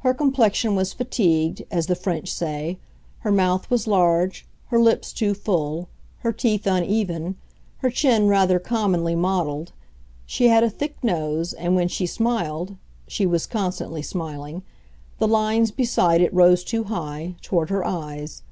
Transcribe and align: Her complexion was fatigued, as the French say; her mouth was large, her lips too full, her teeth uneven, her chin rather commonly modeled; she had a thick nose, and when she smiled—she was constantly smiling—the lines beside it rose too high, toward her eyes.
Her 0.00 0.12
complexion 0.12 0.74
was 0.74 0.92
fatigued, 0.92 1.62
as 1.70 1.86
the 1.86 1.94
French 1.94 2.32
say; 2.32 2.76
her 3.20 3.30
mouth 3.30 3.70
was 3.70 3.86
large, 3.86 4.48
her 4.70 4.80
lips 4.80 5.12
too 5.12 5.32
full, 5.32 5.88
her 6.22 6.32
teeth 6.32 6.66
uneven, 6.66 7.36
her 7.76 7.88
chin 7.88 8.26
rather 8.26 8.58
commonly 8.58 9.14
modeled; 9.14 9.70
she 10.26 10.48
had 10.48 10.64
a 10.64 10.68
thick 10.70 10.96
nose, 11.04 11.52
and 11.52 11.76
when 11.76 11.86
she 11.86 12.04
smiled—she 12.04 13.26
was 13.26 13.46
constantly 13.46 14.02
smiling—the 14.02 15.28
lines 15.28 15.70
beside 15.70 16.20
it 16.20 16.34
rose 16.34 16.64
too 16.64 16.82
high, 16.90 17.36
toward 17.40 17.70
her 17.70 17.84
eyes. 17.86 18.42